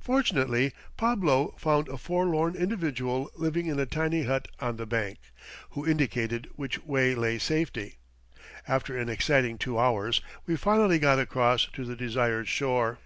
Fortunately 0.00 0.72
Pablo 0.96 1.54
found 1.56 1.86
a 1.88 1.96
forlorn 1.96 2.56
individual 2.56 3.30
living 3.36 3.66
in 3.66 3.78
a 3.78 3.86
tiny 3.86 4.24
hut 4.24 4.48
on 4.58 4.76
the 4.76 4.86
bank, 4.86 5.18
who 5.70 5.86
indicated 5.86 6.48
which 6.56 6.82
way 6.82 7.14
lay 7.14 7.38
safety. 7.38 7.98
After 8.66 8.98
an 8.98 9.08
exciting 9.08 9.56
two 9.56 9.78
hours 9.78 10.20
we 10.46 10.56
finally 10.56 10.98
got 10.98 11.20
across 11.20 11.66
to 11.74 11.84
the 11.84 11.94
desired 11.94 12.48
shore. 12.48 12.98